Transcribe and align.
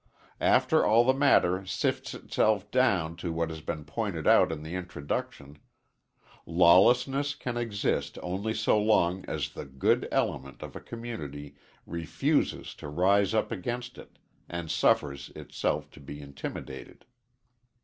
After 0.39 0.83
all 0.83 1.03
the 1.03 1.13
matter 1.13 1.63
sifts 1.63 2.15
itself 2.15 2.71
down 2.71 3.15
to 3.17 3.31
what 3.31 3.51
has 3.51 3.61
been 3.61 3.85
pointed 3.85 4.25
out 4.25 4.51
in 4.51 4.63
the 4.63 4.73
introduction: 4.73 5.59
Lawlessness 6.47 7.35
can 7.35 7.55
exist 7.55 8.17
only 8.23 8.55
so 8.55 8.81
long 8.81 9.23
as 9.27 9.49
the 9.49 9.63
good 9.65 10.07
element 10.11 10.63
of 10.63 10.75
a 10.75 10.81
community 10.81 11.53
refuses 11.85 12.73
to 12.73 12.87
rise 12.89 13.35
up 13.35 13.51
against 13.51 13.99
it, 13.99 14.17
and 14.49 14.71
suffers 14.71 15.29
itself 15.35 15.91
to 15.91 15.99
be 15.99 16.19
intimidated. 16.19 17.05